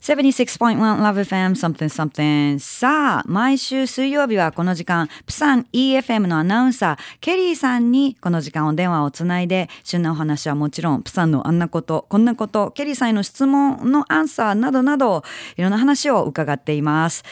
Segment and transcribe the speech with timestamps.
[0.00, 2.58] 76.1 Love FM something something.
[2.58, 15.24] さあ毎週水曜日はこの時間プサン EFM のアナウンサーケリーさんにこの時間お電話をつないで旬なお話はもちろんプサンのあんなことこんなことケリーさんへの質問のアンサーなどなど
[15.56, 17.24] いろんな話を伺っています。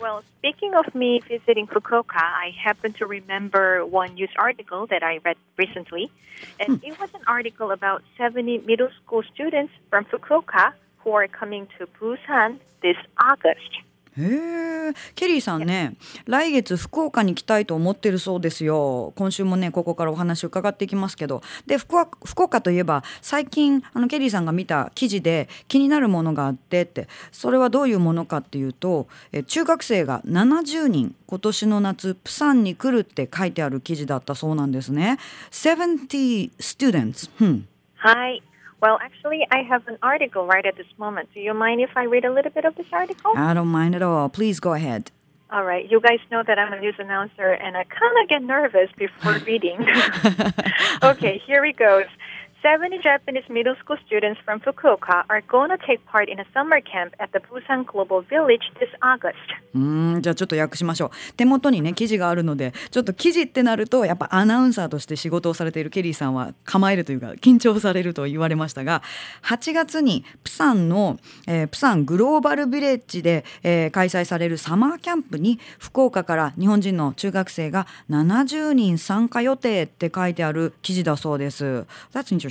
[0.00, 5.18] Well, speaking of me visiting Fukuoka, I happen to remember one news article that I
[5.24, 6.10] read recently.
[6.60, 11.66] And it was an article about 70 middle school students from Fukuoka who are coming
[11.78, 13.70] to Busan this August.
[14.18, 15.94] へえ、ケリーさんね、
[16.26, 19.12] 来月福岡に来たいと思ってるそうですよ。
[19.16, 35.18] 今週もね、ここからお話伺っていきますけど、で、福岡といえば、最近あのケリーさんが見た記事で気になるものがあってって、それはどういうものかっていうと、え中学生が70人今年の夏プサンに来るって書いてある記事だったそうなんですね。
[35.52, 37.30] 70 students。
[37.38, 37.62] Hmm.
[38.00, 38.47] Hi.
[38.80, 41.28] Well, actually, I have an article right at this moment.
[41.34, 43.32] Do you mind if I read a little bit of this article?
[43.36, 44.28] I don't mind at all.
[44.28, 45.10] Please go ahead.
[45.50, 45.90] All right.
[45.90, 49.32] You guys know that I'm a news announcer and I kind of get nervous before
[49.46, 49.80] reading.
[51.02, 52.04] okay, here it goes.
[52.62, 56.80] 70 Japanese middle school students from Fukuoka are going to take part in a summer
[56.80, 59.36] camp at the Busan Global Village this August.
[59.74, 69.02] うんじゃあちょっと訳しましょう手元にね記事があるのでちょっと記事ってなるとやっぱアナウンサーとして仕事をされているケリーさんは構えるというか緊張されると言われましたが
[69.44, 81.86] 8月にプサンの、えープサングローバルビレッジで、えー開催されるサマーキャンプに福岡から日本人の中学生が70人参加予定って書いてある記事だそうです。
[82.12, 82.47] That's interesting.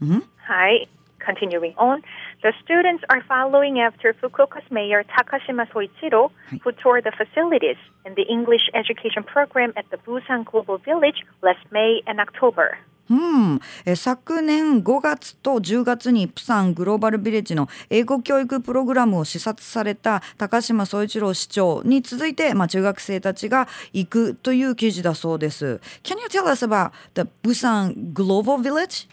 [0.00, 0.88] うん、Hi.
[1.18, 2.00] Continuing on,
[2.42, 6.30] the students are following after Fukuoka's mayor Takashima Soichiro,
[6.62, 7.76] who toured the facilities
[8.06, 12.78] and the English education program at the Busan Global Village last May and October.
[13.10, 25.80] うん、え昨年5月と10月にプサングローバルビレッジの英語教育プログラムを視察された高島総一郎市長に続いて、まあ、中学生たちが行くという記事だそうです。
[26.02, 29.08] Can you tell us about the Busan Global Village?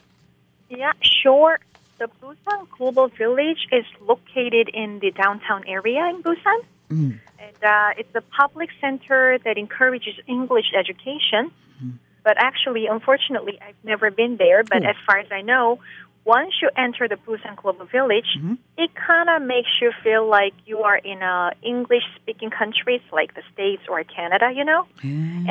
[0.75, 1.59] Yeah, sure.
[1.97, 6.59] The Busan Global Village is located in the downtown area in Busan.
[7.39, 11.51] And uh, it's a public center that encourages English education.
[12.23, 14.63] But actually, unfortunately, I've never been there.
[14.63, 14.89] But Oh.
[14.89, 15.79] as far as I know,
[16.25, 18.31] once you enter the Busan Global Village,
[18.77, 23.43] it kind of makes you feel like you are in a English-speaking countries like the
[23.53, 24.85] States or Canada, you know.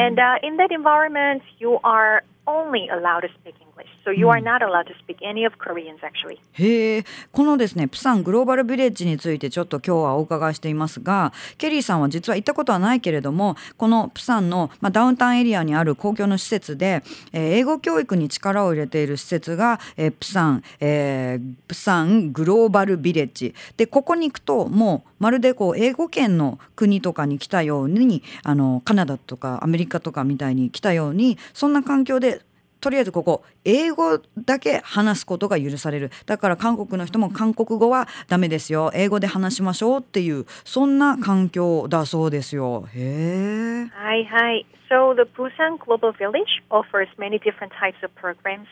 [0.04, 3.73] And uh, in that environment, you are only allowed to speak English.
[4.04, 6.38] So you are not allowed to speak any of Koreans, actually.
[6.52, 7.04] へえ。
[7.32, 17.02] このですねプサングローバルビレッジについてちょっと今日はお伺いしていますがケリーさんは実は行ったことはないけれどもこのプサンの、まあ、ダウンタウンエリアにある公共の施設で、
[17.32, 23.54] えー英語教育に力を入れている施設が、えープサン、えープサングローバルビレッジ。
[23.76, 32.42] でここに行くともうまるでこう英語圏の国とかに来たようにあのカナダとかアメリカとかみたいに来たようにそんな環境で
[32.84, 44.66] とりあえずここ英語だけ話すことが許されるだから韓国の人も韓国語はダメですよ英語で話しましょうっていうそんな環境だそうですよへえ Hi, hi.
[44.90, 48.68] So the Busan Global Village offers many different types of programs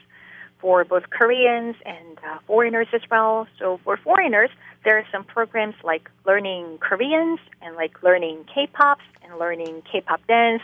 [0.60, 3.46] for both Koreans and uh, foreigners as well.
[3.58, 4.50] So for foreigners,
[4.84, 10.62] there are some programs like learning Koreans and like learning K-pop and learning K-pop dance.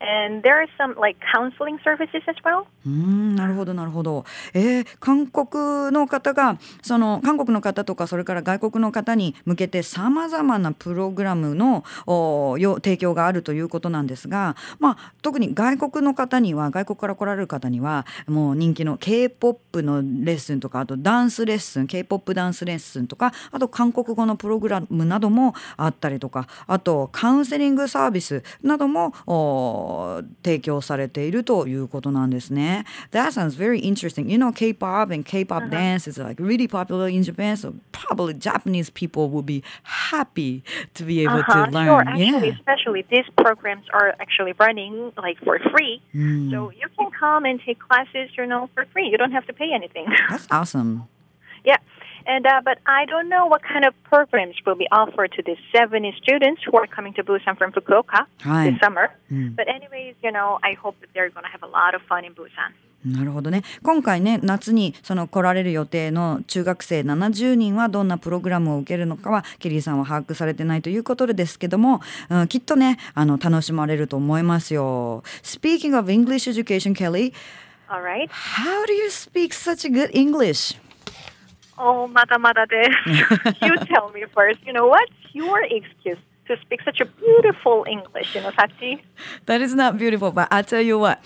[0.00, 2.66] And there are some like counseling services as well.
[2.86, 4.24] うんなるほどなるほど。
[4.54, 32.85] えー、韓国の方がその韓国の方とかそれから外国の方に向けてさまざまなプログラムのおよ提供があるということなんですが、まあ、特に外国の方には外国から来られる方にはもう人気の k p o p のレッスンとかあとダンスレッスン k p o p ダンスレッスンとかあと韓国語のプログラムなどもあったりとかあとカウンセリングサービスなどもおの提供されているということなんですね。
[33.11, 34.29] That sounds very interesting.
[34.29, 38.91] You know, K-pop and K-pop dance is like really popular in Japan, so probably Japanese
[38.91, 40.63] people will be happy
[40.93, 41.87] to be able Uh-huh, to learn.
[41.87, 42.53] Sure, actually, yeah.
[42.59, 46.01] especially these programs are actually running like for free.
[46.13, 46.51] Mm.
[46.51, 49.07] So you can come and take classes, you know, for free.
[49.09, 50.05] You don't have to pay anything.
[50.29, 51.07] That's awesome.
[51.65, 51.77] yeah.
[52.28, 55.56] And uh, but I don't know what kind of programs will be offered to these
[55.74, 58.70] 70 students who are coming to Busan from Fukuoka Hi.
[58.70, 59.08] this summer.
[59.30, 62.24] But anyways, you know, I hope that they're going to have a lot of fun
[62.26, 62.74] in Busan.
[63.04, 75.22] なるほどね今回ね夏にその来られる予定の中学生70人はどんなプログラムを受けるのかはケリーさんは把握されてないということですけども、うん、きっとねあの楽しまれると思いますよ。
[75.44, 77.32] Speaking of English education, Kelly,
[77.88, 78.28] All right.
[78.30, 80.76] how do you speak such a good English?
[81.78, 82.90] Oh, mada de.
[83.66, 84.58] you tell me first.
[84.66, 89.00] You know what's your excuse to speak such a beautiful English, you know, Sachi?
[89.46, 91.22] That is not beautiful, but I'll tell you what,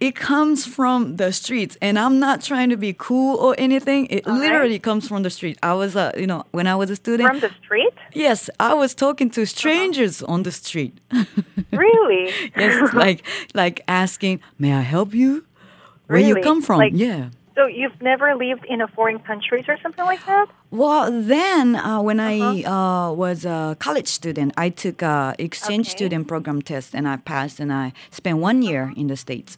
[0.00, 4.06] it comes from the streets, and I'm not trying to be cool or anything.
[4.06, 4.38] It right.
[4.38, 5.58] literally comes from the street.
[5.62, 7.28] I was, uh, you know, when I was a student.
[7.28, 7.92] From the street?
[8.14, 10.98] Yes, I was talking to strangers on the street.
[11.72, 12.32] Really?
[12.56, 15.44] yes, like like asking, "May I help you?
[16.06, 17.30] Where you come from?" Like- yeah.
[17.56, 20.46] So you've never lived in a foreign countries or something like that?
[20.70, 22.70] Well, then uh, when I Uh-huh.
[22.76, 25.96] uh, was a college student, I took a exchange Okay.
[25.96, 29.56] student program test and I passed, and I spent one year in the states.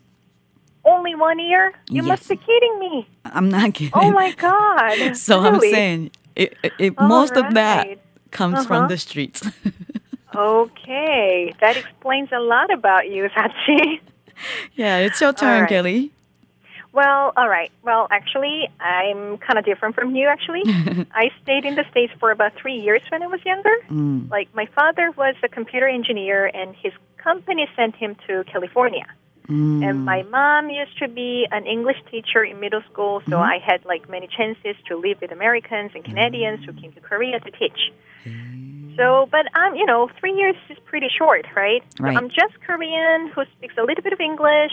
[0.85, 1.73] Only one year?
[1.91, 2.95] You must be kidding me.
[3.25, 3.93] I'm not kidding.
[3.95, 5.17] Oh my god.
[5.27, 7.85] so I'm saying, it, it, most of that
[8.31, 8.89] comes from Uh-huh.
[8.95, 9.43] the streets.
[10.35, 13.99] Okay, that explains a lot about you, Sachi.
[14.77, 15.69] yeah, it's your turn, right.
[15.69, 16.13] Kelly.
[16.93, 17.71] Well, all right.
[17.83, 20.63] Well, actually, I'm kind of different from you, actually.
[21.13, 23.75] I stayed in the States for about three years when I was younger.
[23.91, 24.31] Mm.
[24.31, 29.07] Like, my father was a computer engineer, and his company sent him to California.
[29.49, 29.83] Mm.
[29.89, 33.83] And my mom used to be an English teacher in middle school, so I had
[33.87, 37.93] like many chances to live with Americans and Canadians who came to Korea to teach.
[38.99, 41.83] So, but I'm, um, you know, three years is pretty short, right?
[42.01, 42.13] Right.
[42.13, 44.73] So I'm just Korean who speaks a little bit of English,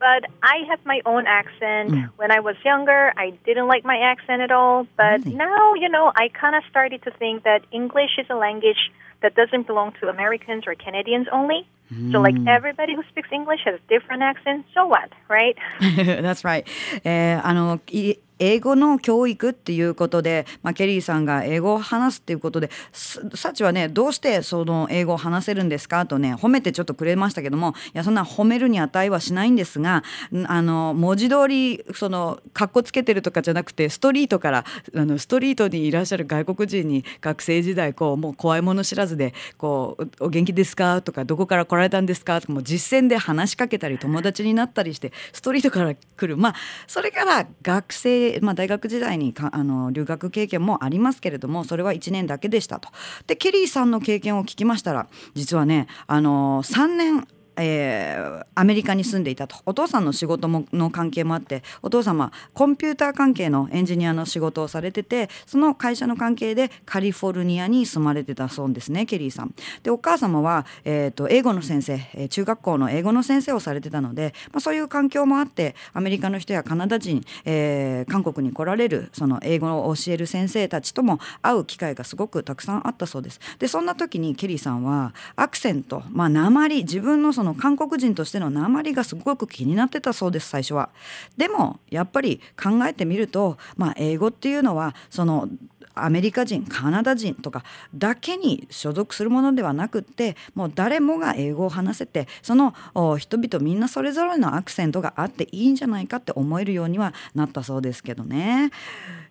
[0.00, 1.90] but I have my own accent.
[2.16, 5.34] When I was younger, I didn't like my accent at all, but Really?
[5.36, 8.90] now, you know, I kind of started to think that English is a language
[9.22, 11.66] that doesn't belong to Americans or Canadians only.
[12.10, 14.66] So, like everybody who speaks English has a different accent.
[14.74, 15.56] So what, right?
[15.80, 16.64] That's right.
[17.04, 30.03] えーあのい 英語の教育っていうことで、まあ、ケリーさんが英語を話すっていうことでサチはねどうしてその英語を話せるんですかとね褒めてちょっとくれましたけどもいやそんな褒めるに値はしないんですが
[30.47, 34.65] あの文字通りそのかっこつけてるとかじゃなくてストリートから
[34.95, 46.55] あのストリートにいらっしゃる外国人に学生時代こうもう怖いもの知らずでこう「お元気ですか?」とか「どこから来られたんですか?」とかも実践で話しかけたり友達になったりしてストリートから来るまあ
[46.87, 52.89] それから学生、まあ、大学時代にかあの留学経験もありますけれどもそれは1年だけでしたと。
[53.27, 69.53] でケリーさんの経験を聞きましたら実はねあの3年えーアメリカに住んでいたとお父さんの仕事もの関係もあってお父様コンピューター関係のエンジニアの仕事をされててその会社の関係でカリフォルニアに住まれてたそうですねケリーさん。
[69.83, 83.39] でお母様は、えー、と英語の先生、え中学校の英語の先生をされてたので、まあ、そういう環境もあってアメリカの人やカナダ人、えー韓国に来られるその英語を教える先生たちとも会う機会がすごくたくさんあったそうです。
[83.57, 90.89] でそんな時にケリーさんはアクセント、まあ、鉛自分のその韓国人としての鉛がすごく気になってたそうです最初は。
[91.37, 95.49] でもやっぱり考えてみると、まあ、英語っていうのはその
[95.93, 108.71] アメリカ人カナダ人とかだけに所属するものではなくってもう誰もが英語を話せてそのお人々みんなそれぞれのアクセントがあっていいんじゃないかって思えるようにはなったそうですけどね。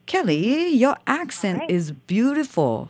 [0.06, 2.88] Kelly, your accent is beautiful.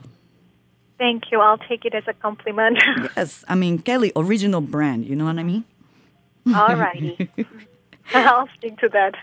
[1.00, 1.40] Thank you.
[1.40, 2.76] I'll take it as a compliment.
[3.16, 5.06] Yes, I mean Kelly, original brand.
[5.06, 5.64] You know what I mean?
[6.46, 7.28] Alrighty.
[8.14, 9.14] I'll stick to that.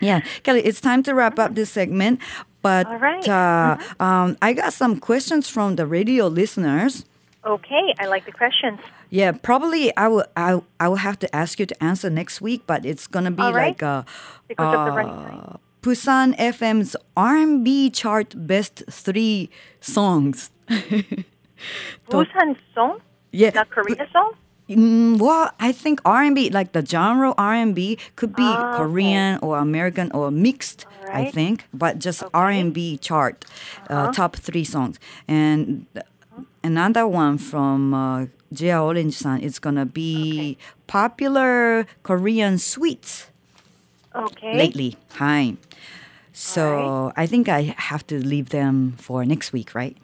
[0.00, 2.20] Yeah, Kelly, it's time to wrap up this segment.
[2.62, 3.28] But All right.
[3.28, 7.04] uh, um, I got some questions from the radio listeners.
[7.44, 8.80] Okay, I like the questions.
[9.10, 10.24] Yeah, probably I will.
[10.36, 13.42] I, I will have to ask you to answer next week, but it's gonna be
[13.42, 13.68] All right.
[13.68, 14.04] like a,
[14.48, 15.56] Because of the running uh.
[15.82, 19.48] Busan FM's R&B chart best three
[19.80, 20.50] songs.
[22.10, 23.00] Busan song?
[23.32, 23.50] Yeah.
[23.50, 24.32] The Korean song?
[24.68, 28.42] Mm, well, I think R and B, like the genre R and B, could be
[28.42, 29.46] ah, Korean okay.
[29.46, 30.86] or American or mixed.
[31.06, 31.28] Right.
[31.28, 32.24] I think, but just.
[32.34, 33.44] R and B chart,
[33.88, 34.08] uh, uh-huh.
[34.08, 36.42] uh, top three songs, and uh-huh.
[36.64, 40.58] another one from uh, Jia Orange San is gonna be okay.
[40.88, 43.30] popular Korean sweets.
[44.16, 44.56] Okay.
[44.56, 45.56] Lately, hi.
[46.32, 47.22] So right.
[47.22, 49.96] I think I have to leave them for next week, right?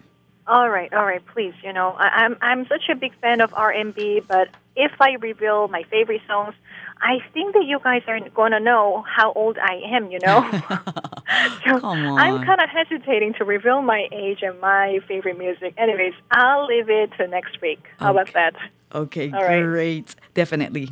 [0.47, 1.25] All right, all right.
[1.33, 5.13] Please, you know, I, I'm I'm such a big fan of R&B, but if I
[5.21, 6.55] reveal my favorite songs,
[7.01, 10.11] I think that you guys are going to know how old I am.
[10.11, 10.43] You know,
[11.65, 15.75] so I'm kind of hesitating to reveal my age and my favorite music.
[15.79, 17.85] Anyways, I'll leave it to next week.
[17.99, 18.55] How about that?
[18.95, 19.63] Okay, All right.
[19.63, 20.15] great.
[20.35, 20.91] Definitely.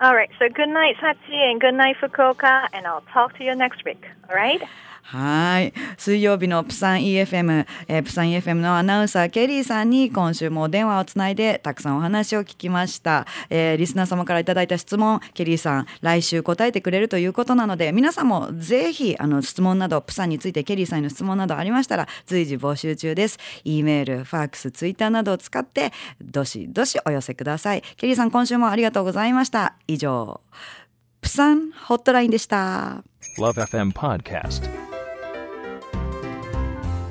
[0.00, 0.30] All right.
[0.38, 4.02] So good night, Sachi, and good night, Fukuoka, and I'll talk to you next week.
[4.28, 4.62] All right.
[5.02, 5.72] はい。
[5.98, 13.26] 水曜日のプサン EFM、えープサン EFM のアナウンサーケリーさんに今週もお電話をつないでたくさんお話を聞きました。
[13.48, 23.38] えーリスナー様からいただいた質問、ケリーさん来週答えてくれるということなので、皆さんもぜひあの質問など、プサンについてケリーさんへの質問などありましたら随時募集中です。
[23.64, 27.82] E メール、ファックス、ツイッターなどを使ってどしどしお寄せください。
[27.96, 29.74] ケリーさん今週もありがとうございました。
[29.88, 30.40] 以上、
[31.20, 33.02] プサンホットラインでした。
[33.38, 34.89] Love FM Podcast.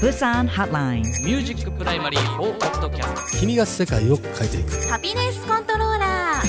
[0.00, 1.02] プサンホットライン。
[1.02, 4.70] ミュージックプライマリー4ポッドキャスト君が世界を変えていく。
[4.88, 6.46] ハピネスコントローラー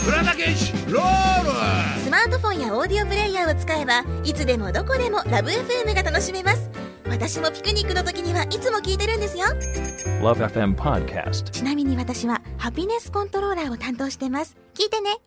[2.00, 6.70] スマートフォンやオーディオプレイヤーを使えばいつでもどこでもラブ f m が楽しめます。
[7.10, 9.48] 私もピクニックの時にはいつも聞いてるんですよ。
[10.22, 11.50] Love FM Podcast.
[11.51, 14.55] ちなみに私はハピネスコントローラーを担当してます。
[14.75, 15.17] 聞いてね